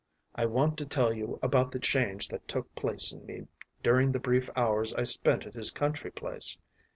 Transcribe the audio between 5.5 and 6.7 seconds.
his country place.